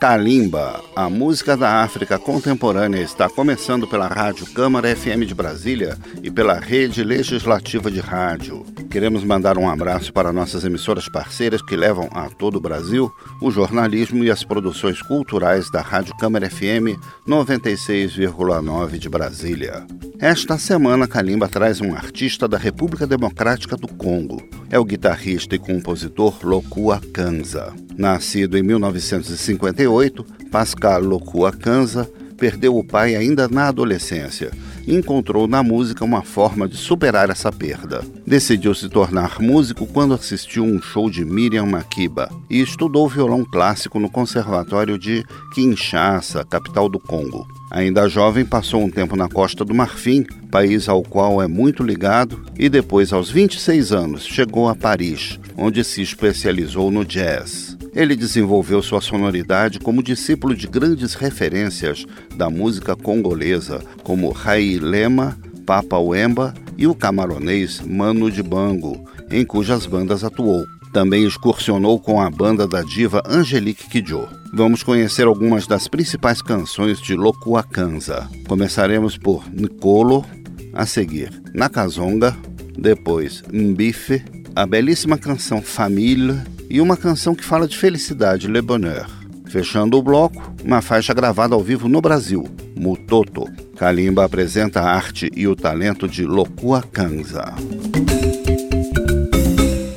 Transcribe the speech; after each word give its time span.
Kalimba, 0.00 0.80
a 0.96 1.10
música 1.10 1.54
da 1.58 1.82
África 1.82 2.18
contemporânea, 2.18 3.02
está 3.02 3.28
começando 3.28 3.86
pela 3.86 4.06
Rádio 4.06 4.46
Câmara 4.46 4.96
FM 4.96 5.26
de 5.26 5.34
Brasília 5.34 5.94
e 6.22 6.30
pela 6.30 6.58
Rede 6.58 7.04
Legislativa 7.04 7.90
de 7.90 8.00
Rádio. 8.00 8.64
Queremos 8.90 9.22
mandar 9.24 9.58
um 9.58 9.68
abraço 9.68 10.10
para 10.10 10.32
nossas 10.32 10.64
emissoras 10.64 11.06
parceiras 11.06 11.60
que 11.60 11.76
levam 11.76 12.08
a 12.14 12.30
todo 12.30 12.56
o 12.56 12.60
Brasil 12.62 13.12
o 13.42 13.50
jornalismo 13.50 14.24
e 14.24 14.30
as 14.30 14.42
produções 14.42 15.02
culturais 15.02 15.70
da 15.70 15.82
Rádio 15.82 16.16
Câmara 16.16 16.48
FM 16.48 16.98
96,9 17.28 18.96
de 18.98 19.08
Brasília. 19.10 19.86
Esta 20.18 20.58
semana, 20.58 21.06
Kalimba 21.06 21.46
traz 21.48 21.78
um 21.80 21.94
artista 21.94 22.48
da 22.48 22.56
República 22.56 23.06
Democrática 23.06 23.76
do 23.76 23.86
Congo. 23.88 24.42
É 24.70 24.78
o 24.78 24.84
guitarrista 24.84 25.54
e 25.54 25.58
compositor 25.58 26.34
Lokua 26.42 27.00
Kanza. 27.12 27.74
Nascido 27.98 28.56
em 28.56 28.62
1958, 28.62 29.89
1968, 29.98 30.24
Pascal 30.50 31.00
Locua 31.00 31.52
Kanza 31.52 32.08
perdeu 32.38 32.76
o 32.78 32.82
pai 32.84 33.16
ainda 33.16 33.46
na 33.48 33.68
adolescência 33.68 34.50
e 34.86 34.94
encontrou 34.96 35.46
na 35.46 35.62
música 35.62 36.04
uma 36.06 36.22
forma 36.22 36.66
de 36.66 36.76
superar 36.76 37.28
essa 37.28 37.52
perda. 37.52 38.02
Decidiu 38.26 38.74
se 38.74 38.88
tornar 38.88 39.38
músico 39.40 39.86
quando 39.86 40.14
assistiu 40.14 40.64
um 40.64 40.80
show 40.80 41.10
de 41.10 41.22
Miriam 41.22 41.66
Makeba 41.66 42.30
e 42.48 42.58
estudou 42.62 43.06
violão 43.08 43.44
clássico 43.44 43.98
no 43.98 44.08
Conservatório 44.08 44.98
de 44.98 45.22
Kinshasa, 45.54 46.42
capital 46.44 46.88
do 46.88 46.98
Congo. 46.98 47.46
Ainda 47.70 48.08
jovem, 48.08 48.44
passou 48.44 48.82
um 48.82 48.90
tempo 48.90 49.14
na 49.16 49.28
Costa 49.28 49.62
do 49.64 49.74
Marfim, 49.74 50.22
país 50.50 50.88
ao 50.88 51.02
qual 51.02 51.42
é 51.42 51.46
muito 51.46 51.84
ligado, 51.84 52.40
e 52.58 52.68
depois, 52.68 53.12
aos 53.12 53.30
26 53.30 53.92
anos, 53.92 54.24
chegou 54.26 54.68
a 54.68 54.74
Paris, 54.74 55.38
onde 55.56 55.84
se 55.84 56.00
especializou 56.00 56.90
no 56.90 57.04
jazz. 57.04 57.76
Ele 57.94 58.14
desenvolveu 58.14 58.80
sua 58.82 59.00
sonoridade 59.00 59.80
como 59.80 60.02
discípulo 60.02 60.54
de 60.54 60.66
grandes 60.68 61.14
referências 61.14 62.04
da 62.36 62.48
música 62.48 62.94
congolesa, 62.94 63.82
como 64.04 64.30
Rai 64.30 64.78
Lema, 64.80 65.36
Papa 65.66 65.98
Wemba 65.98 66.54
e 66.78 66.86
o 66.86 66.94
camaronês 66.94 67.80
Mano 67.80 68.30
Dibango, 68.30 69.04
em 69.30 69.44
cujas 69.44 69.86
bandas 69.86 70.22
atuou. 70.22 70.64
Também 70.92 71.24
excursionou 71.24 72.00
com 72.00 72.20
a 72.20 72.28
banda 72.30 72.66
da 72.66 72.82
diva 72.82 73.22
Angelique 73.28 73.88
Kidjo. 73.88 74.26
Vamos 74.54 74.82
conhecer 74.82 75.26
algumas 75.26 75.66
das 75.66 75.86
principais 75.86 76.42
canções 76.42 77.00
de 77.00 77.14
Locuacanza. 77.14 78.28
Começaremos 78.48 79.16
por 79.16 79.44
Nicolo, 79.52 80.24
a 80.72 80.86
seguir 80.86 81.32
Nakazonga, 81.54 82.36
depois 82.76 83.42
Mbife, 83.52 84.24
a 84.60 84.66
belíssima 84.66 85.16
canção 85.16 85.62
Família 85.62 86.44
e 86.68 86.82
uma 86.82 86.94
canção 86.94 87.34
que 87.34 87.42
fala 87.42 87.66
de 87.66 87.78
felicidade, 87.78 88.46
Le 88.46 88.60
Bonheur. 88.60 89.06
Fechando 89.46 89.96
o 89.96 90.02
bloco, 90.02 90.54
uma 90.62 90.82
faixa 90.82 91.14
gravada 91.14 91.54
ao 91.54 91.62
vivo 91.62 91.88
no 91.88 92.02
Brasil, 92.02 92.44
Mutoto. 92.76 93.46
Kalimba 93.78 94.22
apresenta 94.26 94.80
a 94.82 94.90
arte 94.92 95.30
e 95.34 95.48
o 95.48 95.56
talento 95.56 96.06
de 96.06 96.26
Lokua 96.26 96.82
Kanza. 96.82 97.44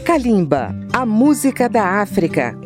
Kalimba, 0.05 0.73
a 0.93 1.05
música 1.05 1.67
da 1.67 2.01
África 2.01 2.57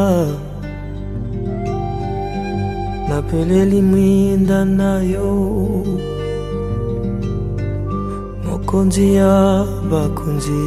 napeleli 3.08 3.80
mwinda 3.82 4.64
na 4.64 5.02
yo 5.02 5.32
mokonzi 8.50 9.14
ya 9.14 9.64
bakonzi 9.90 10.64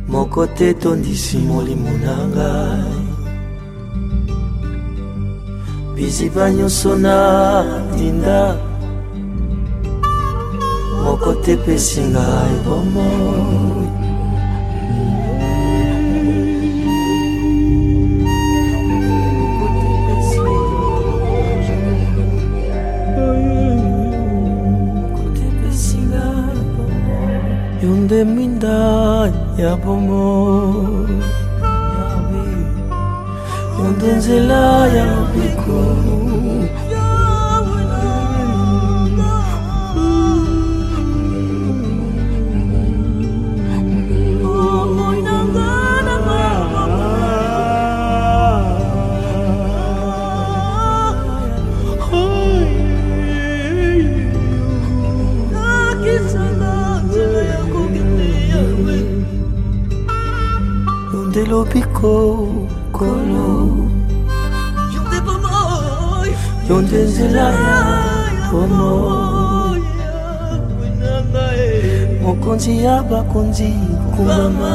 moko 0.09 0.47
te 0.47 0.73
tondisi 0.81 1.37
molimo 1.47 1.91
na 2.03 2.15
ngai 2.33 3.05
biziba 5.95 6.43
nyonso 6.57 6.91
natinda 7.03 8.39
moko 11.03 11.29
te 11.45 11.53
pesi 11.65 12.01
ngai 12.13 12.53
bomoi 12.65 13.87
donde 28.07 28.23
minda 28.23 28.77
ya 29.57 29.75
bomo 29.83 30.21
ya 31.95 32.05
bi 32.27 32.43
onde 33.83 34.11
ya 34.95 35.07
biko 35.35 35.77
elobi 61.49 61.81
kokolo 61.93 63.47
yo 66.69 66.77
nde 66.83 66.99
nzela 67.07 67.41
ya 67.59 67.73
bomo 68.51 68.91
mokonzi 72.23 72.71
ya 72.85 72.95
bakonzi 73.11 73.69
kumbama 74.13 74.73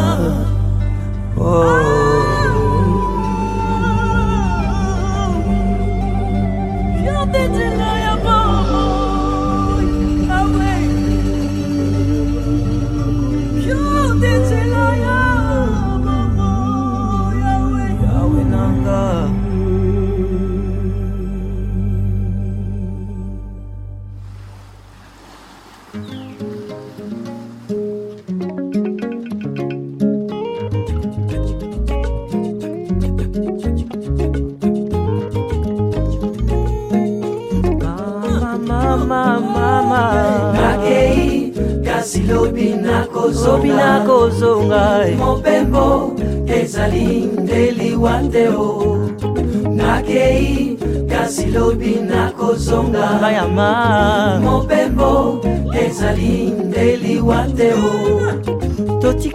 oh. 1.38 2.03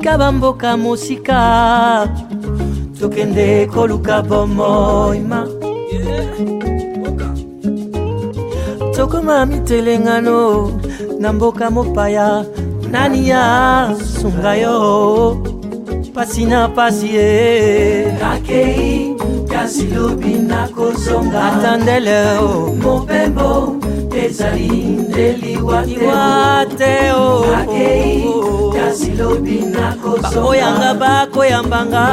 tika 0.09 0.17
bamboka 0.17 0.75
mosika 0.77 2.07
tokende 3.00 3.65
koluka 3.67 4.21
bomoima 4.23 5.45
tokoma 8.95 9.45
mitelengano 9.45 10.71
na 11.19 11.33
mboka 11.33 11.69
mopaya 11.71 12.45
nani 12.91 13.31
asunga 13.31 14.56
yo 14.56 15.35
pasi 16.13 16.45
na 16.45 16.67
pasi 16.69 17.09
e 17.13 18.19
nakei 18.19 19.15
kasi 19.50 19.88
lobi 19.94 20.33
nakozonga 20.33 21.53
atandele 21.53 22.17
o 22.41 22.73
mopembo 22.81 23.78
ezali 24.29 24.69
ndeliwa 25.09 25.83
te 26.77 27.11
oh, 27.13 27.41
oh, 27.41 27.41
oh. 27.41 27.57
akei 27.61 28.23
kasi 28.73 29.11
lobi 29.17 29.59
nakozoyanga 29.73 30.93
bakoyambanga 30.93 32.05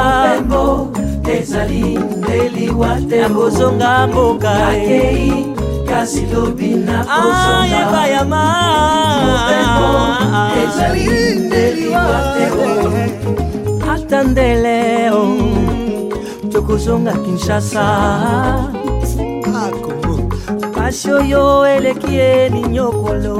ezali 1.37 1.97
ndeliwa 2.17 2.97
te 3.09 3.23
akozonga 3.25 4.07
mboka 4.07 4.51
eh. 4.53 4.67
akei 4.83 5.45
kasi 5.89 6.25
lobi 6.33 6.67
nakozoyeba 6.67 7.99
ah, 8.01 8.07
yama 8.13 8.43
ezali 10.63 11.07
ah. 11.07 11.39
ndeliwa 11.39 12.21
te 12.33 12.45
ata 13.91 14.23
ndele 14.23 15.11
tokozonga 16.51 17.11
kinshasa 17.11 17.85
pasi 20.75 21.09
ah, 21.09 21.15
oyo 21.15 21.67
ele 21.67 21.93
ye 22.11 22.49
ninyokolo 22.49 23.35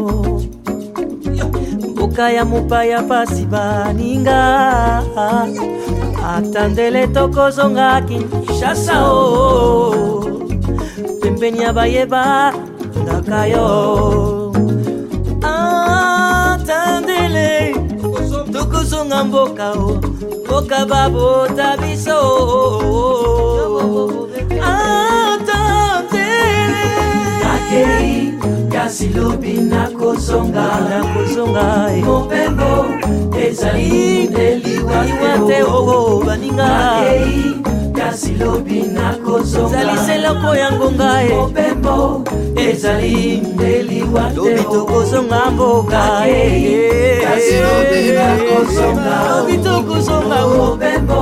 mbuka 1.89 2.29
ya 2.31 2.43
mopaya 2.45 2.99
pasi 3.09 3.45
baninga 3.45 4.41
ata 6.35 6.61
ndele 6.67 7.07
tokozonga 7.15 8.01
kinshasa 8.07 8.95
o 9.13 9.95
pembeni 11.21 11.59
ya 11.63 11.71
bayeba 11.73 12.53
ndaka 13.03 13.39
yo 13.53 13.65
atandele 15.41 17.75
tokozonga 18.53 19.23
mboka 19.23 19.65
o 19.71 19.89
mboka 20.45 20.85
babota 20.85 21.77
biso 21.77 22.17
kasi 28.87 29.11
lobi 29.11 29.59
nakozonga 29.67 30.79
nakozonga 30.87 31.91
eh. 31.91 31.99
mopembo 32.07 32.71
ezali 33.35 34.23
ndeliwa 34.31 35.01
te 35.47 35.57
oo 35.67 35.75
oh. 35.75 35.83
oh, 35.83 35.91
oh, 35.91 36.11
baninga 36.25 36.71
kasi 37.97 38.29
lobi 38.39 38.79
nakozongaezali 38.95 39.95
seloko 40.07 40.49
ya 40.61 40.67
ngonga 40.79 41.11
eh. 41.23 41.29
mopembo 41.35 41.97
ezali 42.67 43.43
ndeliwa 43.43 44.23
lobi 44.35 44.55
tokozonga 44.71 45.41
mboka 45.51 46.03
kasi 47.27 47.53
eh. 47.59 47.59
lobi 47.59 49.55
tokozonga 49.67 50.39
mopembo 50.55 51.19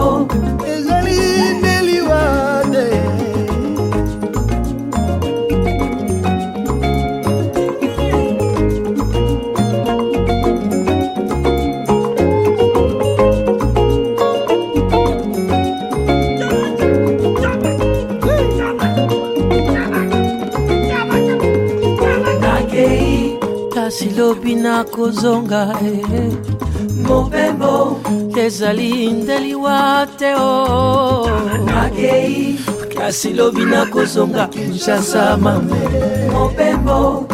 elobi 24.16 24.56
nakozonga 24.56 25.62
e 25.86 25.92
eh. 26.16 26.32
mobembo 27.08 28.00
ezali 28.46 29.08
ndeliwa 29.22 30.08
te 30.20 30.32
o 30.36 31.28
makei 31.76 32.56
kasi 32.98 33.34
lobi 33.34 33.64
nakozonga 33.66 34.44
kinshasa 34.54 35.38
mame 35.44 35.82
mobembo 36.34 37.28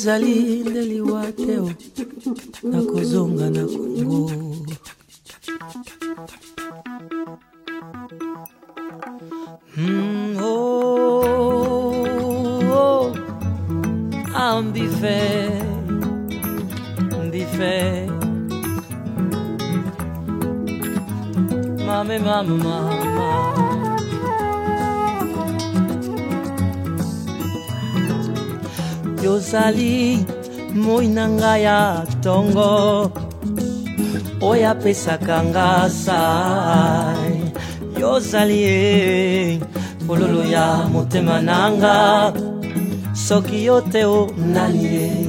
ezali 0.00 0.34
ndeli 0.68 1.00
wa 1.10 1.22
teo 1.40 1.68
nakozonga 2.72 3.44
nakona 3.54 3.89
nzela 31.50 31.56
ya 31.58 32.06
tongo 32.22 33.10
oyo 34.42 34.66
apesaka 34.72 35.36
ngasai 35.42 37.52
yozali 37.98 38.58
ye 38.62 39.58
fololo 40.06 40.42
ya 40.48 40.86
motema 40.92 41.40
nanga 41.42 42.32
soki 43.14 43.64
yo 43.66 43.80
te 43.92 44.04
o 44.04 44.26
nani 44.36 44.84
ye 44.84 45.26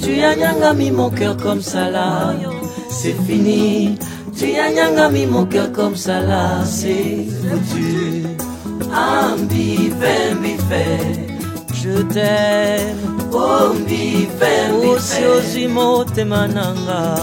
tu 0.00 0.12
as 0.24 0.36
nyangami 0.36 0.90
mon 0.90 1.10
cœur 1.10 1.36
comme 1.36 1.62
ça 1.62 1.90
là 1.90 2.34
c'est 2.88 3.16
fini 3.26 3.96
tu 4.36 4.54
as 4.58 4.70
nyangami 4.72 5.26
mon 5.26 5.44
cœur 5.46 5.72
comme 5.72 5.96
ça 5.96 6.20
là 6.20 6.64
c'est 6.64 7.26
foutu 7.50 8.24
ambi 8.92 9.90
fait 10.00 11.18
je 11.74 12.02
t'aime 12.14 13.07
osi 14.96 15.24
ozwi 15.38 15.68
motema 15.68 16.46
nanga 16.46 17.16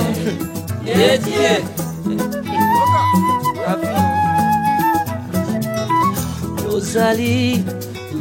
ozali 6.75 7.63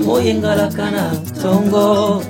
moyengalaka 0.05 0.91
na 0.91 1.13
ntongo 1.15 2.23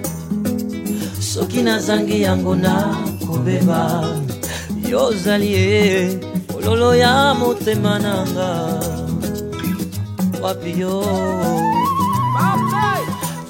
soki 1.20 1.62
nazangi 1.62 2.22
yango 2.22 2.54
nakobeba 2.56 4.04
yo 4.90 5.04
ozali 5.06 5.52
ye 5.52 6.29
ololoya 6.60 7.34
motema 7.34 7.96
na 7.98 8.20
nga 8.28 8.50
wapi 10.44 10.76
yo 10.80 11.00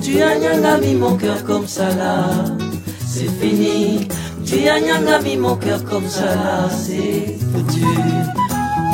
tu 0.01 0.15
as 0.23 0.39
nyangami 0.41 0.95
mon 0.95 1.19
cœur 1.19 1.43
comme 1.45 1.67
ça 1.67 1.89
là 1.99 2.31
c'est 3.07 3.27
fini 3.43 4.07
tu 4.47 4.69
as 4.71 4.79
nyangami 4.81 5.35
mon 5.37 5.57
cœur 5.57 5.83
comme 5.91 6.07
ça 6.07 6.27
là 6.39 6.69
c'est 6.71 7.35
foutu 7.51 7.91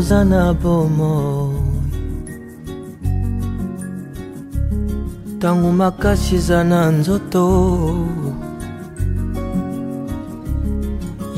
toza 0.05 0.23
na 0.29 0.45
bomoi 0.61 1.57
ntango 5.35 5.69
makasi 5.81 6.31
eza 6.39 6.59
na 6.71 6.79
nzoto 6.97 7.43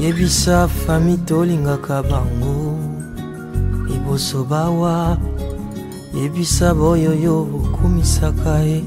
yebisa 0.02 0.68
fami 0.82 1.16
tolingaka 1.28 1.96
bango 2.10 2.58
liboso 3.90 4.44
bawa 4.52 5.18
yebisa 6.20 6.68
boyo 6.80 7.12
yo 7.26 7.36
bokumisaka 7.52 8.54
ye 8.70 8.80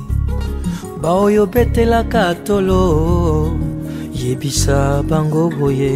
baoyo 0.98 1.46
betelaka 1.46 2.36
tolo 2.46 2.84
yebisa 4.20 5.04
bango 5.10 5.50
boye 5.58 5.96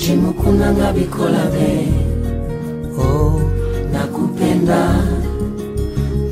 jimukunanga 0.00 0.92
bikolabe 0.96 1.72
oh. 2.98 3.40
nakupenda 3.92 4.80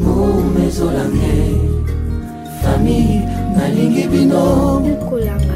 mumezolange 0.00 1.36
fami 2.62 3.20
nalingi 3.56 4.04
bino 4.08 4.42
kolanga 5.08 5.52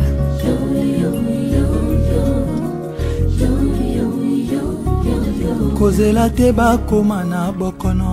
kozela 5.78 6.28
te 6.30 6.52
bakoma 6.52 7.24
na 7.24 7.52
bokono 7.52 8.10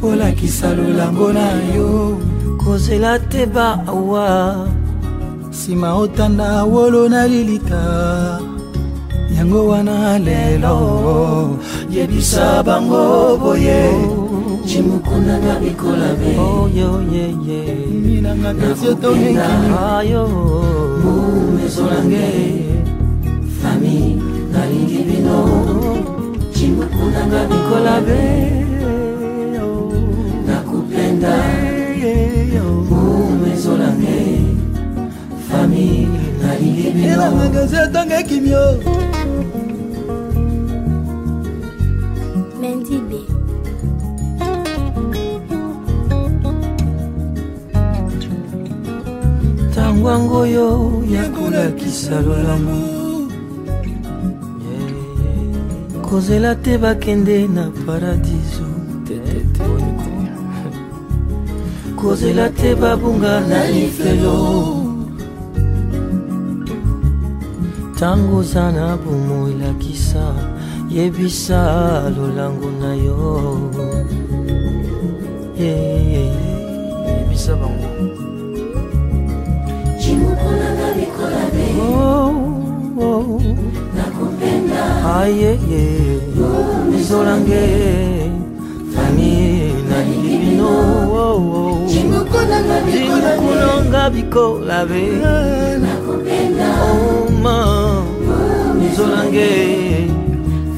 polakisa 0.00 0.74
lolango 0.74 1.32
na 1.32 1.46
yo 1.74 1.86
kozela 2.66 3.14
te 3.30 3.46
baawa 3.54 4.26
nsima 5.50 5.94
otanda 6.02 6.48
wolo 6.64 7.08
na 7.08 7.22
lilita 7.32 7.84
yango 9.38 9.68
wana 9.68 10.18
lelo 10.18 10.74
yebisa 11.90 12.62
bango 12.66 13.36
boye 13.38 13.82
jimukuna 14.66 15.34
na 15.46 15.54
bikolame 15.62 16.34
minanga 18.04 18.50
kasi 18.60 18.86
otomekili 18.88 19.70
mumezonange 21.02 22.28
fami 23.58 23.98
nalingi 24.52 25.00
bino 25.08 25.36
jimukunanga 26.54 27.40
bikolabe 27.50 28.65
ela 37.04 37.30
magasin 37.30 37.76
atonga 37.76 38.20
ekimio 38.20 38.64
mendibe 42.60 43.20
ntango 49.68 50.10
yango 50.10 50.36
oyo 50.42 50.68
yakolakisa 51.14 52.20
lolamu 52.26 52.76
kozela 56.08 56.54
te 56.54 56.78
bakende 56.78 57.46
na 57.48 57.70
paradiso 57.84 58.66
kozela 62.00 62.48
te 62.50 62.74
babunga 62.74 63.40
na 63.40 63.68
lifelo 63.70 64.85
ntango 67.96 68.36
oza 68.40 68.64
na 68.76 68.88
bomoi 69.02 69.56
lakisa 69.60 70.24
yebisa 70.94 71.60
lolango 72.16 72.68
na 72.80 72.90
yo 73.04 73.24
yebisa 75.60 77.52
bango 77.60 77.88
cimokonanga 80.00 80.84
oh, 80.88 80.92
oh. 80.92 80.96
likolo 80.98 81.40
be 83.48 83.54
nakopenda 83.96 84.82
ayeye 85.16 85.84
ezolange 87.00 87.64
fami 88.92 89.32
nalingi 89.88 90.34
bino 90.42 90.70
cimokonanga 91.90 92.76
oh, 94.06 94.10
bikolabe 94.14 95.02
nakopenda 95.84 96.68
oma 96.92 97.56
nzolange 98.96 99.52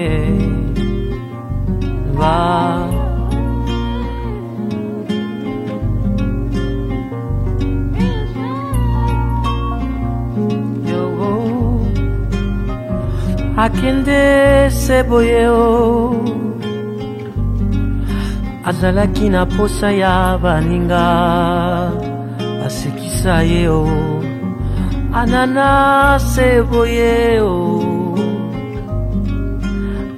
akende 13.65 14.69
se 14.71 15.03
boye 15.03 15.43
o 15.51 16.15
azalaki 18.63 19.27
na 19.29 19.43
posa 19.45 19.89
ya 19.91 20.39
baninga 20.43 21.03
basekisa 22.59 23.35
ye 23.51 23.67
o 23.67 23.83
anana 25.11 25.67
se 26.31 26.63
boye 26.71 27.41
o 27.43 27.57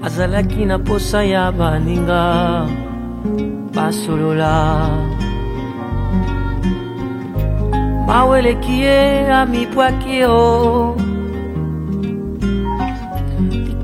azalaki 0.05 0.61
na 0.69 0.77
posa 0.77 1.25
ya 1.33 1.49
baninga 1.49 2.21
basolola 3.75 4.53
maweleki 8.05 8.75
ye 8.85 8.97
amibwaki 9.41 10.17
o 10.29 10.45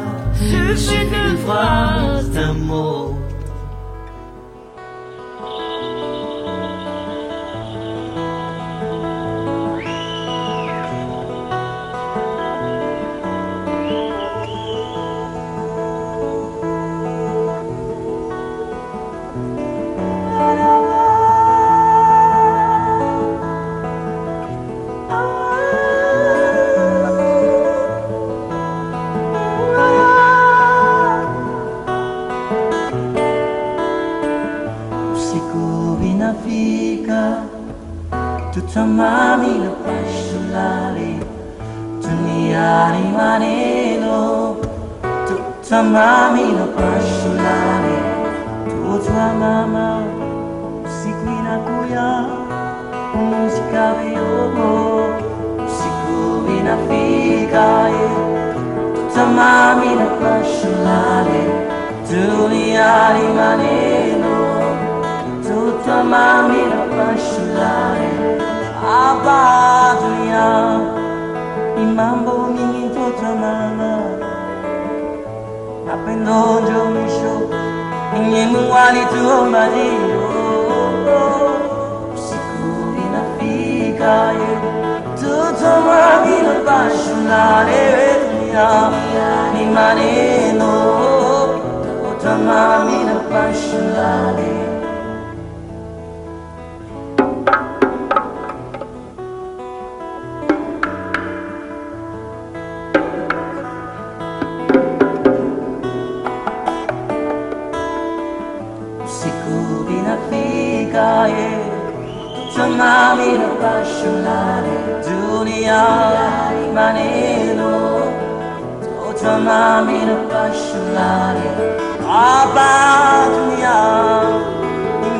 c'est 0.75 1.04
une 1.04 1.38
phrase 1.39 2.30
d'un 2.32 2.54
mot. 2.54 3.15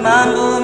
Mango 0.10 0.59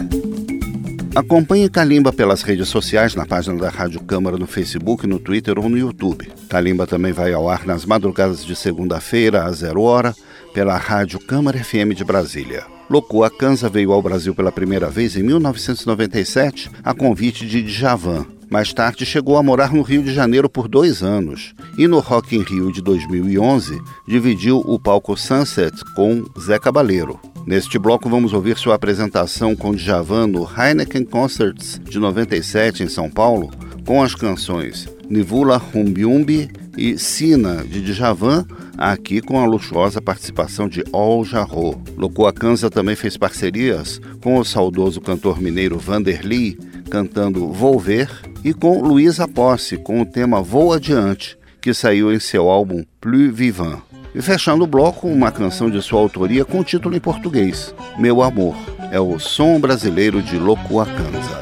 Acompanhe 1.14 1.70
Kalimba 1.70 2.10
pelas 2.12 2.42
redes 2.44 2.68
sociais, 2.68 3.14
na 3.16 3.24
página 3.24 3.56
da 3.62 3.70
Rádio 3.70 4.00
Câmara 4.02 4.36
no 4.36 4.48
Facebook, 4.48 5.06
no 5.06 5.18
Twitter 5.20 5.58
ou 5.60 5.68
no 5.68 5.78
YouTube. 5.78 6.32
Kalimba 6.50 6.84
também 6.86 7.12
vai 7.12 7.32
ao 7.32 7.48
ar 7.48 7.64
nas 7.64 7.84
madrugadas 7.86 8.44
de 8.44 8.56
segunda-feira, 8.56 9.44
às 9.44 9.58
zero 9.58 9.80
hora, 9.82 10.12
pela 10.52 10.76
Rádio 10.76 11.18
Câmara 11.18 11.62
FM 11.64 11.94
de 11.96 12.04
Brasília. 12.04 12.64
Locô 12.90 13.24
Akanza 13.24 13.68
veio 13.70 13.92
ao 13.92 14.02
Brasil 14.02 14.34
pela 14.34 14.52
primeira 14.52 14.90
vez 14.90 15.16
em 15.16 15.22
1997 15.22 16.70
a 16.84 16.92
convite 16.94 17.46
de 17.46 17.62
Djavan. 17.62 18.26
Mais 18.50 18.70
tarde 18.72 19.06
chegou 19.06 19.38
a 19.38 19.42
morar 19.42 19.72
no 19.72 19.80
Rio 19.80 20.02
de 20.02 20.12
Janeiro 20.14 20.48
por 20.50 20.68
dois 20.68 21.02
anos 21.02 21.54
e 21.78 21.86
no 21.86 22.00
Rock 22.00 22.36
in 22.36 22.42
Rio 22.42 22.70
de 22.70 22.82
2011 22.82 23.80
dividiu 24.06 24.58
o 24.58 24.78
palco 24.78 25.16
Sunset 25.16 25.74
com 25.96 26.24
Zé 26.38 26.58
Cabaleiro. 26.58 27.18
Neste 27.46 27.78
bloco 27.78 28.10
vamos 28.10 28.34
ouvir 28.34 28.58
sua 28.58 28.74
apresentação 28.74 29.56
com 29.56 29.74
Djavan 29.74 30.26
no 30.26 30.46
Heineken 30.46 31.04
Concerts 31.04 31.80
de 31.82 31.98
97 31.98 32.82
em 32.82 32.88
São 32.88 33.08
Paulo 33.10 33.50
com 33.86 34.02
as 34.02 34.14
canções 34.14 34.86
Nivula 35.08 35.56
Rumbiumbi 35.56 36.50
e 36.76 36.98
Sina 36.98 37.64
de 37.64 37.80
Djavan 37.82 38.44
aqui 38.76 39.20
com 39.20 39.38
a 39.40 39.46
luxuosa 39.46 40.00
participação 40.00 40.68
de 40.68 40.82
Ol 40.92 41.24
Jarro. 41.24 41.80
Locoacanza 41.96 42.70
também 42.70 42.96
fez 42.96 43.16
parcerias 43.16 44.00
com 44.22 44.38
o 44.38 44.44
saudoso 44.44 45.00
cantor 45.00 45.40
mineiro 45.40 45.78
Vanderly, 45.78 46.54
cantando 46.88 47.52
Volver, 47.52 48.08
e 48.44 48.52
com 48.52 48.82
Luísa 48.82 49.26
Posse, 49.28 49.76
com 49.76 50.00
o 50.00 50.06
tema 50.06 50.42
Vou 50.42 50.72
Adiante, 50.72 51.38
que 51.60 51.72
saiu 51.72 52.12
em 52.12 52.18
seu 52.20 52.50
álbum 52.50 52.84
Plus 53.00 53.32
Vivant. 53.32 53.80
E 54.14 54.20
fechando 54.20 54.64
o 54.64 54.66
bloco, 54.66 55.08
uma 55.08 55.30
canção 55.32 55.70
de 55.70 55.80
sua 55.80 56.00
autoria 56.00 56.44
com 56.44 56.62
título 56.62 56.94
em 56.94 57.00
português, 57.00 57.74
Meu 57.98 58.22
Amor. 58.22 58.54
É 58.90 59.00
o 59.00 59.18
som 59.18 59.58
brasileiro 59.58 60.20
de 60.22 60.36
Locoacanza. 60.38 61.40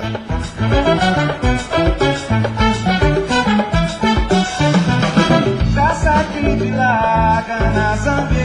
Zanbe, 8.04 8.44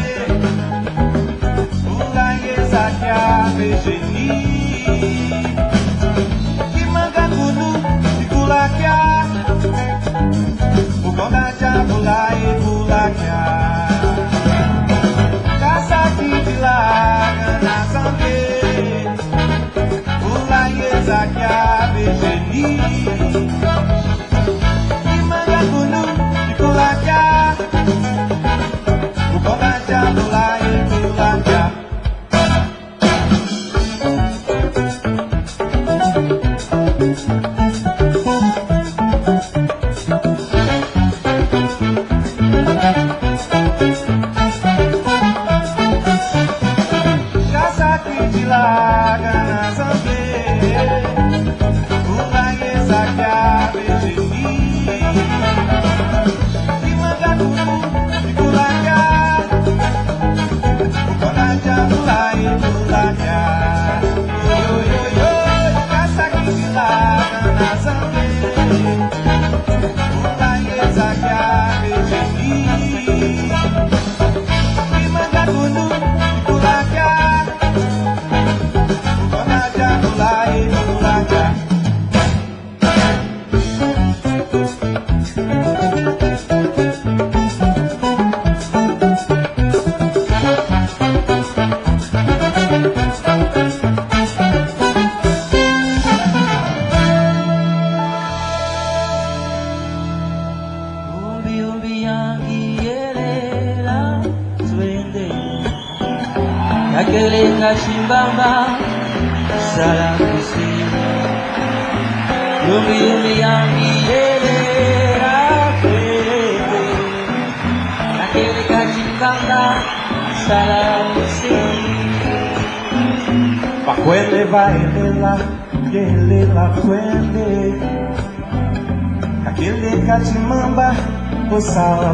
kou 1.84 2.00
la 2.16 2.26
ye 2.44 2.56
za 2.72 2.84
kya 3.00 3.22
vejeni 3.58 4.30
Ki 6.74 6.84
mangan 6.96 7.32
kou 7.38 7.50
do 7.58 7.70
di 8.04 8.28
kou 8.32 8.44
la 8.52 8.60
kya 8.76 8.98
Ou 11.06 11.12
kou 11.16 11.32
da 11.36 11.44
di 11.60 11.66
a 11.70 11.72
kou 11.92 12.00
la 12.10 12.20
ye 12.42 12.52
kou 12.66 12.80
la 12.90 13.04
kya 13.22 13.46
Kasa 15.64 16.02
ki 16.20 16.32
di 16.48 16.56
la 16.66 16.76
a 16.90 16.92
gana 17.46 17.78
Zanbe, 17.94 18.36
kou 20.26 20.38
la 20.52 20.62
ye 20.82 20.92
za 21.12 21.22
kya 21.38 21.56
vejeni 21.94 22.72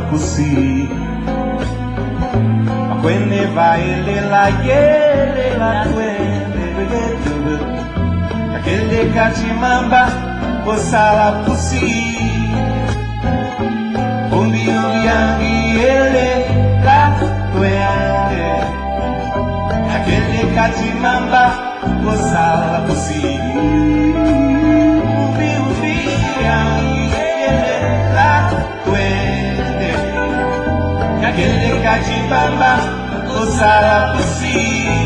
così 0.10 0.88
ma 2.88 2.96
quelle 3.02 3.48
vai 3.54 4.04
le 4.04 4.22
la 4.30 4.48
iele 4.64 5.58
la 5.58 5.86
bebê. 5.94 8.62
che 8.64 8.76
le 8.90 9.12
caci 9.12 9.52
mamba 9.60 10.08
posala 10.64 11.44
così 11.46 12.11
bamba, 32.32 32.72
gozar 33.28 33.84
a 33.84 34.12
poesia. 34.16 35.01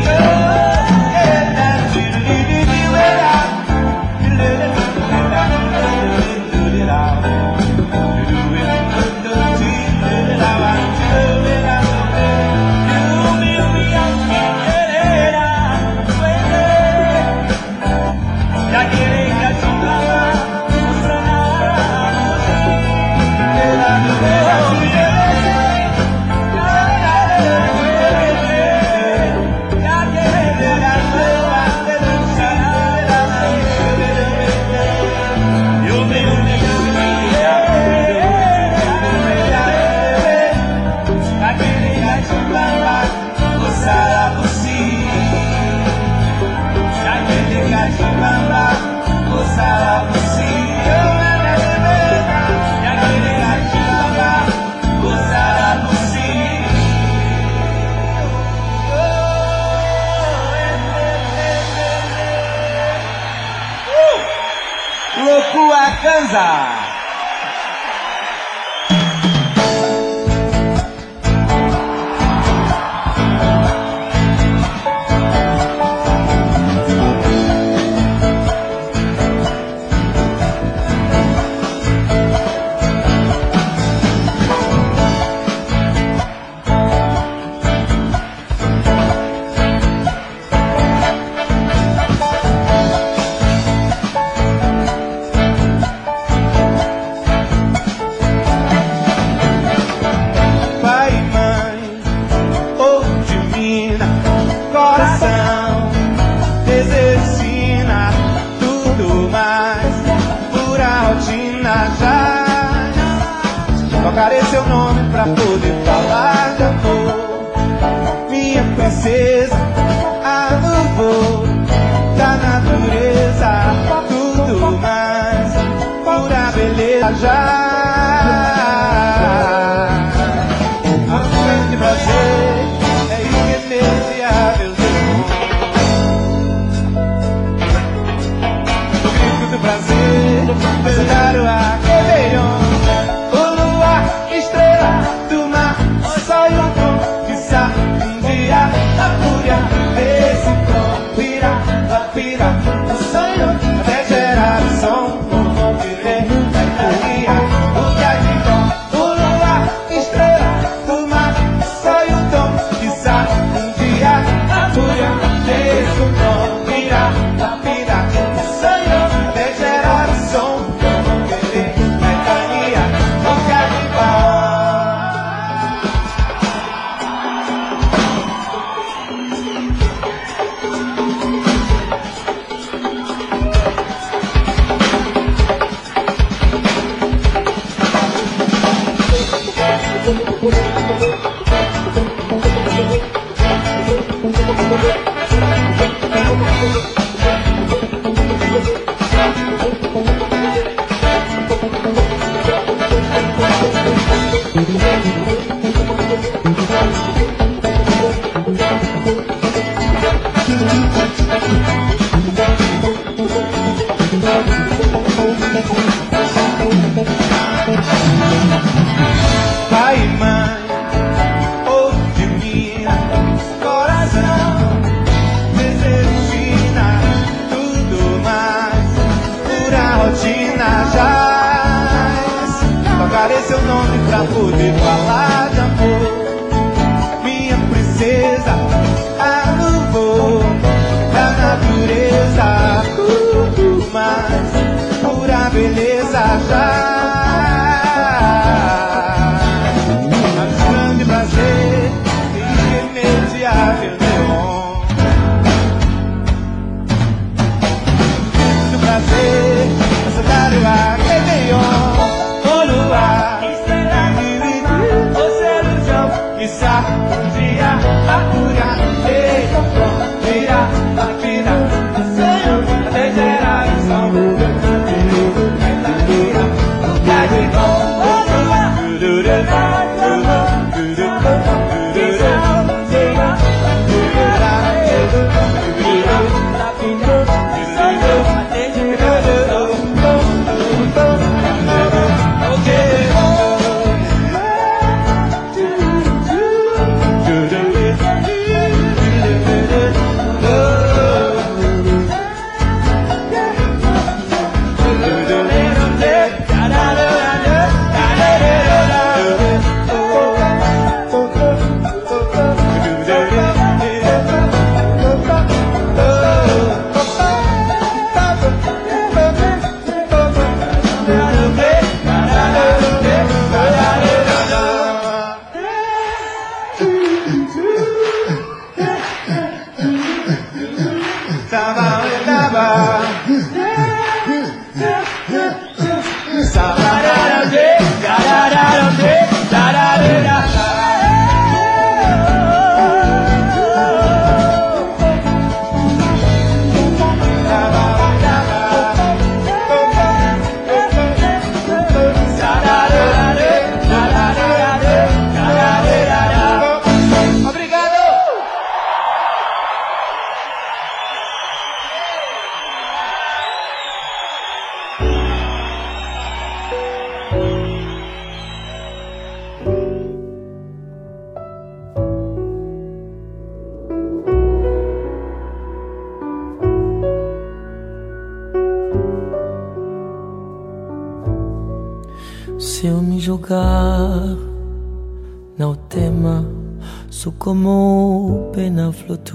pra 234.16 234.24
poder 234.28 234.72
falar. 234.78 235.25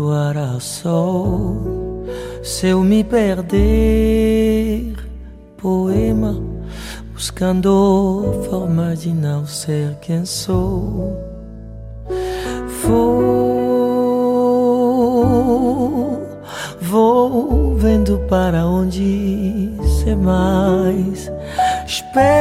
atuará 0.10 0.60
sol 0.60 2.02
se 2.44 2.68
eu 2.68 2.82
me 2.84 3.04
perder. 3.04 4.94
Poema 5.58 6.36
buscando 7.14 8.44
forma 8.50 8.96
de 8.96 9.10
não 9.14 9.46
ser 9.46 9.96
quem 10.02 10.26
sou. 10.26 11.16
Vou, 12.84 13.12
vou 16.82 17.76
vendo 17.76 18.18
para 18.28 18.66
onde 18.66 19.72
ser 20.02 20.16
mais. 20.16 21.32
Espero 21.86 22.41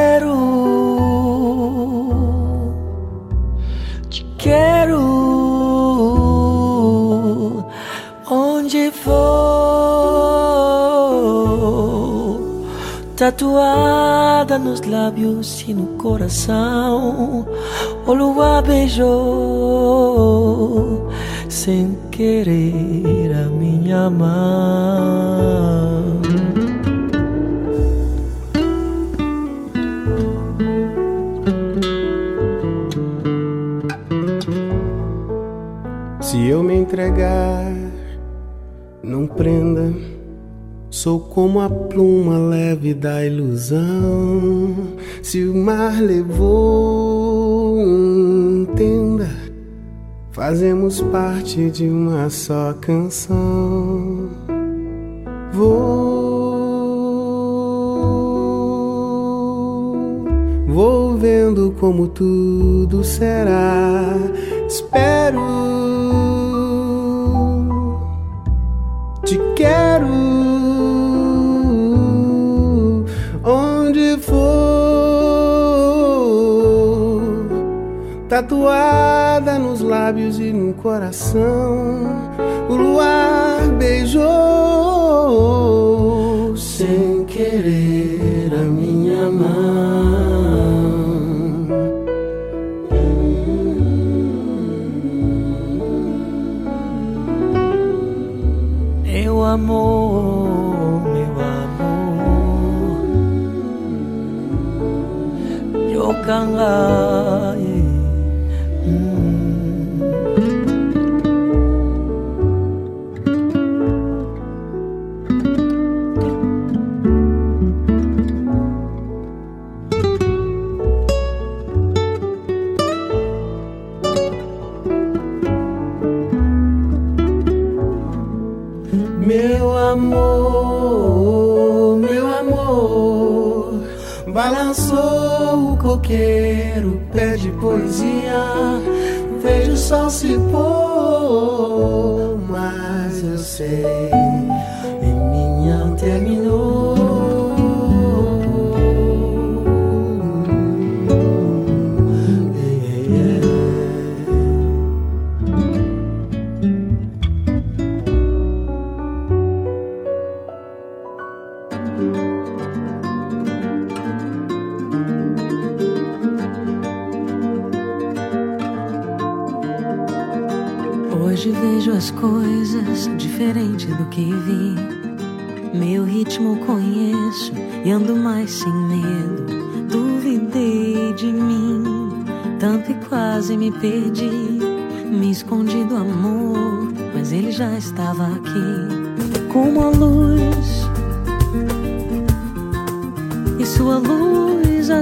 tatuada 13.21 14.57
nos 14.57 14.81
lábios 14.87 15.63
e 15.67 15.73
no 15.75 15.95
coração. 15.99 17.45
O 18.07 18.13
luar 18.15 18.63
beijou 18.63 21.07
sem 21.47 21.95
querer 22.09 23.31
a 23.45 23.49
minha 23.51 24.09
mão. 24.09 26.19
Se 36.21 36.47
eu 36.47 36.63
me 36.63 36.73
entregar, 36.73 37.71
não 39.03 39.27
prenda 39.27 39.93
Sou 41.03 41.19
como 41.19 41.59
a 41.61 41.67
pluma 41.67 42.37
leve 42.37 42.93
da 42.93 43.25
ilusão. 43.25 44.75
Se 45.23 45.43
o 45.45 45.51
mar 45.57 45.99
levou, 45.99 47.79
entenda. 48.61 49.27
Fazemos 50.29 51.01
parte 51.01 51.71
de 51.71 51.85
uma 51.89 52.29
só 52.29 52.73
canção. 52.73 54.29
Vou, 55.51 55.65
vou 60.67 61.15
vendo 61.17 61.73
como 61.79 62.09
tudo 62.09 63.03
será. 63.03 64.13
Espero, 64.67 65.39
te 69.25 69.39
quero. 69.55 70.20
tatuada 78.31 79.59
nos 79.59 79.81
lábios 79.81 80.39
e 80.39 80.53
no 80.53 80.73
coração. 80.75 81.99
O 82.69 82.75
luar 82.75 83.67
beijou 83.77 84.23
sem 86.55 87.25
querer 87.25 88.53
a 88.53 88.63
minha 88.63 89.29
mão. 89.29 90.79
Meu 99.03 99.43
amor, 99.43 101.01
meu 105.73 106.03
amor, 106.13 106.15
Yokangar. 106.15 107.30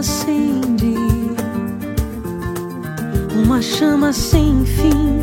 acende 0.10 0.96
uma 3.46 3.62
chama 3.62 4.12
sem 4.12 4.66
fim 4.66 5.20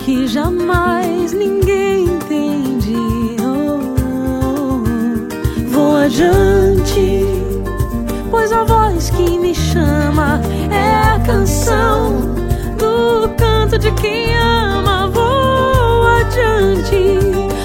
que 0.00 0.26
jamais 0.26 1.32
ninguém 1.32 2.04
entende. 2.04 2.94
Oh, 3.40 3.80
oh, 4.02 4.82
oh. 4.84 5.70
Vou 5.70 5.96
adiante, 5.96 7.24
pois 8.30 8.52
a 8.52 8.64
voz 8.64 9.08
que 9.10 9.38
me 9.38 9.54
chama 9.54 10.40
é 10.70 11.16
a 11.16 11.20
canção 11.20 12.16
do 12.76 13.28
canto 13.38 13.78
de 13.78 13.90
quem 13.92 14.34
ama. 14.36 15.08
Vou 15.08 16.06
adiante, 16.06 17.18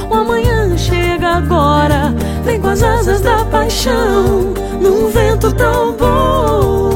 o 0.10 0.16
amanhã 0.16 0.78
chega 0.78 1.38
agora, 1.40 2.14
vem 2.46 2.60
com 2.62 2.68
as 2.68 2.82
asas 2.84 3.20
da 3.22 3.43
paixão 3.64 4.54
num 4.82 5.08
vento 5.10 5.50
tão 5.56 5.94
bom. 5.94 6.93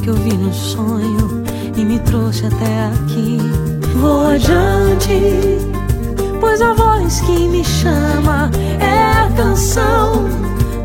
que 0.00 0.08
eu 0.08 0.14
vi 0.14 0.34
no 0.36 0.52
sonho 0.52 1.42
e 1.76 1.84
me 1.84 1.98
trouxe 2.00 2.46
até 2.46 2.86
aqui. 2.86 3.38
Vou 3.98 4.28
adiante, 4.28 5.68
pois 6.40 6.60
a 6.60 6.72
voz 6.74 7.20
que 7.20 7.48
me 7.48 7.64
chama 7.64 8.50
é 8.80 9.02
a 9.20 9.28
canção 9.36 10.24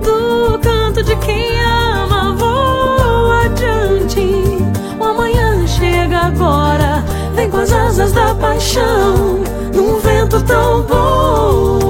do 0.04 0.60
canto 0.60 1.04
de 1.04 1.16
quem 1.18 1.60
ama. 1.62 2.36
Vou 2.38 3.32
adiante, 3.32 4.62
o 5.00 5.04
amanhã 5.04 5.66
chega 5.68 6.20
agora. 6.28 7.04
Vem 7.36 7.50
com 7.50 7.58
as 7.58 7.72
asas 7.72 8.12
da 8.12 8.36
paixão, 8.36 9.40
num 9.74 10.00
vento 10.00 10.42
tão 10.44 10.82
bom. 10.84 11.89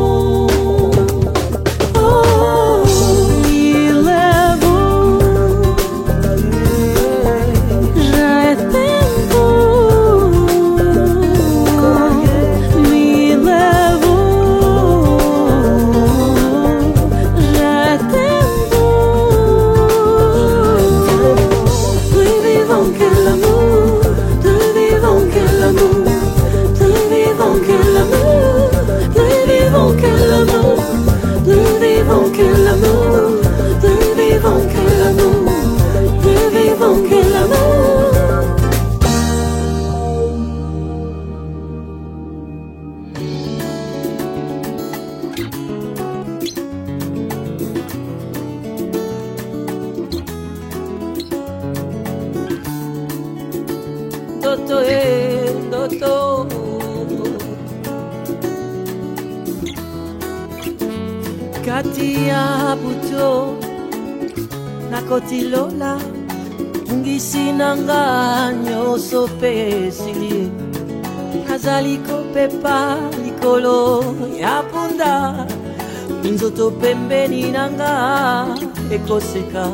kutoseka 79.09 79.65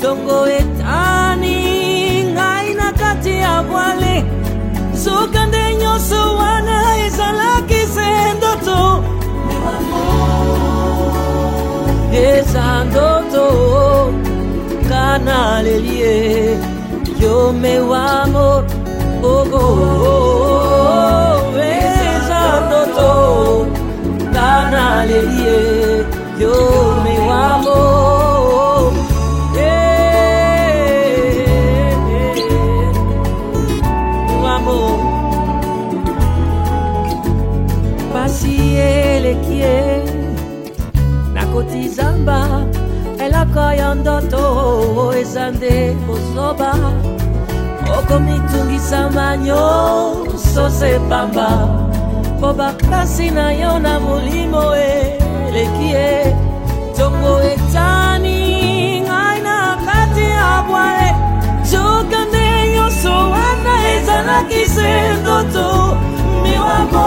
tongowetani 0.00 1.58
ngaina 2.32 2.92
kati 2.92 3.30
ya 3.36 3.62
bwale 3.62 4.24
nde 5.48 5.62
nyonso 5.80 6.36
wana 6.36 6.78
ndoto 8.36 9.04
eza 12.34 12.84
ndoto 12.84 13.48
kana 14.88 15.60
yo 17.22 17.52
mewamo 17.62 18.46
ogo 19.36 19.64
eza 21.84 22.42
ndoto 22.66 23.10
kana 24.34 25.04
lelie 25.04 25.96
yo 26.40 26.85
ndoto 44.00 44.40
eza 45.20 45.44
nde 45.54 45.74
kozoba 46.06 46.70
okomitungisa 47.98 49.00
manyonso 49.16 50.64
se 50.78 50.92
pamba 51.10 51.48
mpo 52.38 52.48
bapasi 52.58 53.26
na 53.36 53.46
yo 53.60 53.72
na 53.84 53.94
molimo 54.04 54.62
eleki 54.88 55.90
e 56.10 56.36
ntongo 56.90 57.32
etani 57.52 58.38
ngai 59.06 59.38
na 59.46 59.56
kati 59.86 60.24
ya 60.38 60.50
bwae 60.68 61.08
joka 61.70 62.18
nde 62.28 62.44
nyonso 62.74 63.12
wana 63.32 63.74
ezalaki 63.96 64.60
se 64.74 64.90
ndoto 65.20 65.66
miwamo 66.42 67.06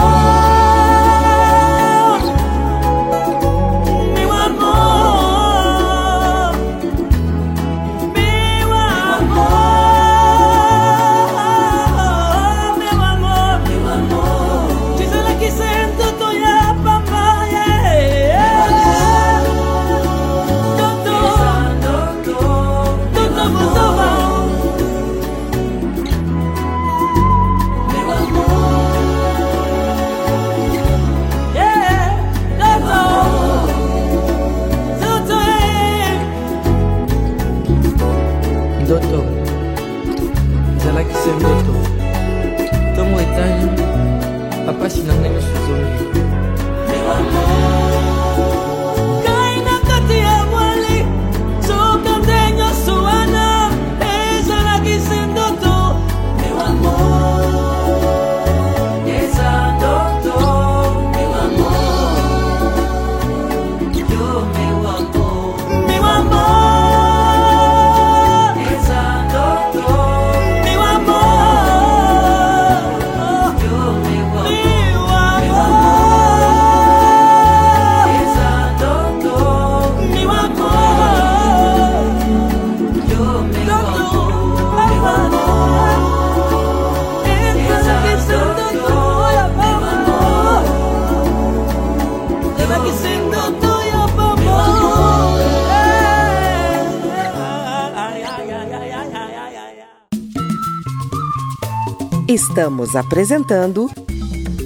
Estamos 102.59 102.93
apresentando 102.93 103.89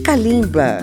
Kalimba. 0.03 0.79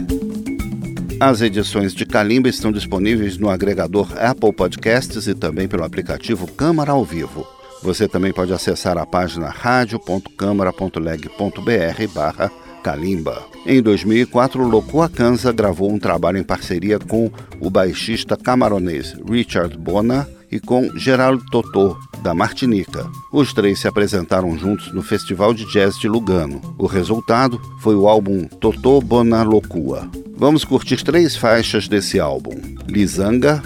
As 1.19 1.43
edições 1.43 1.93
de 1.93 2.07
Kalimba 2.07 2.49
estão 2.49 2.71
disponíveis 2.71 3.37
no 3.37 3.51
agregador 3.51 4.07
Apple 4.17 4.53
Podcasts 4.53 5.27
e 5.27 5.35
também 5.35 5.67
pelo 5.67 5.83
aplicativo 5.83 6.47
Câmara 6.53 6.93
ao 6.93 7.05
Vivo. 7.05 7.45
Você 7.83 8.07
também 8.07 8.33
pode 8.33 8.53
acessar 8.53 8.97
a 8.97 9.05
página 9.05 9.49
radio.câmara.leg.br 9.49 12.09
barra 12.15 12.49
Kalimba. 12.81 13.43
Em 13.67 13.83
2004, 13.83 14.63
Loco 14.65 15.03
Akanza 15.03 15.51
gravou 15.51 15.91
um 15.93 15.99
trabalho 15.99 16.39
em 16.39 16.45
parceria 16.45 17.01
com 17.01 17.29
o 17.61 17.69
baixista 17.69 18.37
camaronês 18.37 19.17
Richard 19.29 19.77
Bona 19.77 20.29
e 20.49 20.61
com 20.61 20.89
Geraldo 20.97 21.43
Totó, 21.51 21.97
da 22.21 22.35
Martinica. 22.35 23.11
Os 23.33 23.53
três 23.53 23.79
se 23.81 23.89
apresentaram 23.89 24.57
juntos 24.57 24.93
no 24.93 25.03
Festival 25.03 25.53
de 25.55 25.65
Jazz 25.67 25.99
de 25.99 26.09
Lugano. 26.09 26.61
O 26.79 26.87
resultado 26.87 27.61
foi 27.81 27.95
o 27.97 28.09
álbum 28.09 28.45
Totó 28.47 29.01
Bonalocua. 29.01 30.09
Vamos 30.37 30.65
curtir 30.65 31.03
três 31.03 31.35
faixas 31.37 31.89
desse 31.89 32.21
álbum: 32.21 32.53
Lisanga, 32.87 33.63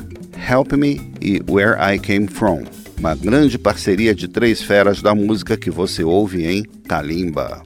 Help 0.48 0.72
Me 0.72 1.12
e 1.20 1.40
Where 1.48 1.76
I 1.94 1.98
Came 1.98 2.28
From. 2.28 2.64
Uma 2.96 3.14
grande 3.14 3.59
parceria 3.59 4.14
de 4.14 4.28
três 4.28 4.62
feras 4.62 5.02
da 5.02 5.14
música 5.14 5.57
que 5.57 5.70
você 5.70 6.05
ouve 6.05 6.46
em 6.46 6.62
Kalimba. 6.88 7.62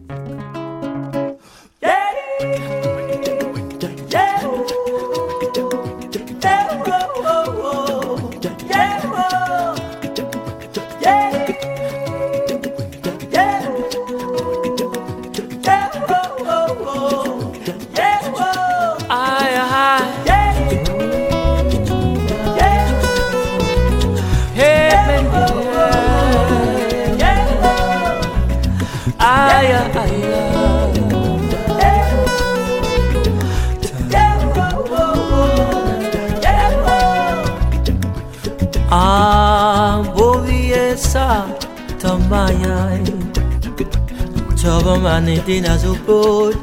manete 45.01 45.61
na 45.61 45.76
zopot 45.78 46.55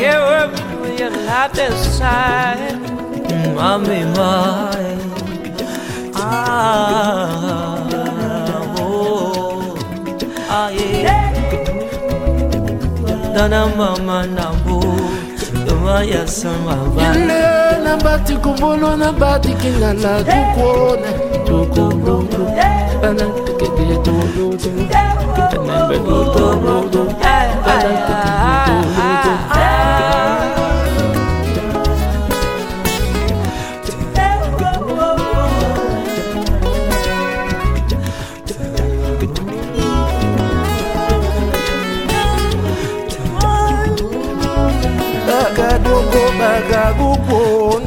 Yeah, 0.00 0.20
working 0.40 0.80
with 0.80 0.98
your 0.98 1.10
life 1.10 1.56
inside, 1.56 2.80
mommy 3.54 4.02
mine. 4.18 5.10
Ah, 6.16 8.74
oh, 8.78 9.78
ah, 10.50 10.70
yeah. 10.70 11.30
Dana 13.32 13.70
mama 13.78 14.26
nambu, 14.26 14.82
tumaya 15.70 16.26
sama 16.26 16.74
bani. 16.98 17.22
Ile 17.22 17.78
nabati 17.84 18.34
kubolo 18.42 18.96
nabati 18.98 19.54
kina 19.62 19.94
na 19.94 20.18
tukuone, 20.26 21.10
tukubuku, 21.46 22.42
bana 23.02 23.24
tukidie 23.58 23.96
tukubuku. 24.02 25.09
Tenés 25.48 25.88
veludo, 25.88 26.58
veludo 26.60 27.08
Cállate 27.18 27.88
Bagagugo, 45.26 46.22
bagagugo 46.38 47.79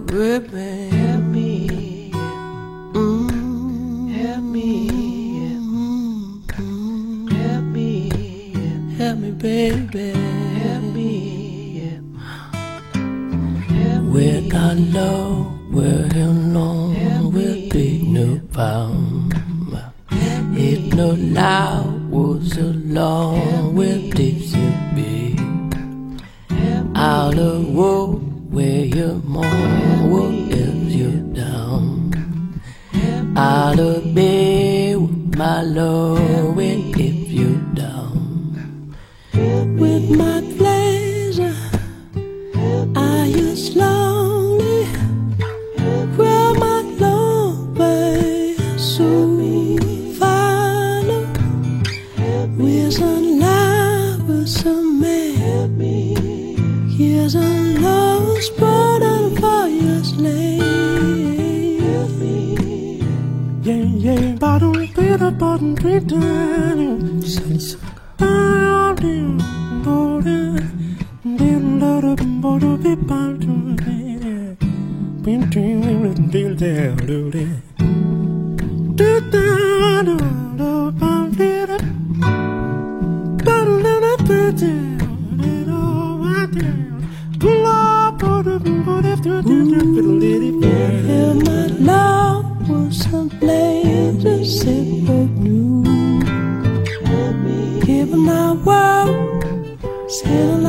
baby, 0.00 0.88
help 0.96 1.20
me. 1.24 2.10
Mm. 2.92 4.10
Help 4.10 4.42
me. 4.42 4.88
Mm. 5.50 6.50
Help 7.32 7.64
me. 7.64 8.52
Help 8.96 9.18
me, 9.18 9.30
baby. 9.32 10.19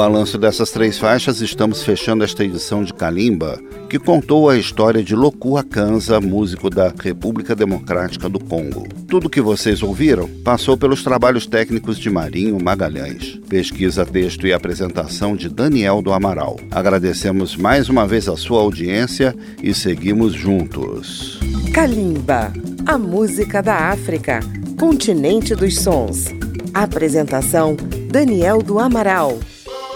balanço 0.00 0.38
dessas 0.38 0.70
três 0.70 0.98
faixas, 0.98 1.42
estamos 1.42 1.82
fechando 1.82 2.24
esta 2.24 2.42
edição 2.42 2.82
de 2.82 2.94
Kalimba, 2.94 3.60
que 3.86 3.98
contou 3.98 4.48
a 4.48 4.56
história 4.56 5.04
de 5.04 5.14
Loku 5.14 5.58
Akanza, 5.58 6.18
músico 6.22 6.70
da 6.70 6.90
República 7.02 7.54
Democrática 7.54 8.26
do 8.26 8.42
Congo. 8.42 8.88
Tudo 9.08 9.26
o 9.26 9.30
que 9.30 9.42
vocês 9.42 9.82
ouviram 9.82 10.26
passou 10.42 10.74
pelos 10.74 11.04
trabalhos 11.04 11.46
técnicos 11.46 11.98
de 11.98 12.08
Marinho 12.08 12.56
Magalhães, 12.64 13.38
pesquisa, 13.46 14.06
texto 14.06 14.46
e 14.46 14.54
apresentação 14.54 15.36
de 15.36 15.50
Daniel 15.50 16.00
do 16.00 16.14
Amaral. 16.14 16.58
Agradecemos 16.70 17.54
mais 17.54 17.90
uma 17.90 18.06
vez 18.06 18.26
a 18.26 18.38
sua 18.38 18.62
audiência 18.62 19.36
e 19.62 19.74
seguimos 19.74 20.32
juntos. 20.32 21.38
Kalimba, 21.74 22.54
a 22.86 22.96
música 22.96 23.62
da 23.62 23.90
África, 23.90 24.40
continente 24.78 25.54
dos 25.54 25.76
sons. 25.78 26.24
Apresentação 26.72 27.76
Daniel 28.10 28.62
do 28.62 28.78
Amaral. 28.78 29.38